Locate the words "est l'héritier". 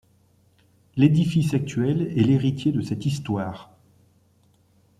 2.17-2.71